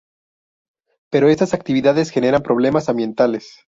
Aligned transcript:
Pero 1.11 1.29
estas 1.29 1.53
actividades 1.53 2.09
generan 2.09 2.41
problemas 2.41 2.89
ambientales. 2.89 3.67